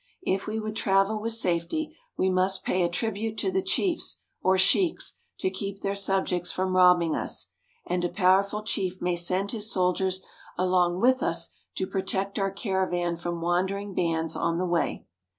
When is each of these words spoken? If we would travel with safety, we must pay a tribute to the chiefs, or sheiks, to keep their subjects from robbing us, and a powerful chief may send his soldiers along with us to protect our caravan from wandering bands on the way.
If 0.23 0.47
we 0.47 0.59
would 0.59 0.75
travel 0.75 1.21
with 1.21 1.33
safety, 1.33 1.95
we 2.17 2.31
must 2.31 2.63
pay 2.65 2.81
a 2.81 2.89
tribute 2.89 3.37
to 3.37 3.51
the 3.51 3.61
chiefs, 3.61 4.19
or 4.41 4.57
sheiks, 4.57 5.19
to 5.37 5.51
keep 5.51 5.81
their 5.81 5.93
subjects 5.93 6.51
from 6.51 6.75
robbing 6.75 7.13
us, 7.15 7.51
and 7.85 8.03
a 8.03 8.09
powerful 8.09 8.63
chief 8.63 8.99
may 8.99 9.15
send 9.15 9.51
his 9.51 9.71
soldiers 9.71 10.23
along 10.57 11.01
with 11.01 11.21
us 11.21 11.49
to 11.75 11.85
protect 11.85 12.39
our 12.39 12.49
caravan 12.49 13.15
from 13.15 13.41
wandering 13.41 13.93
bands 13.93 14.35
on 14.35 14.57
the 14.57 14.65
way. 14.65 15.05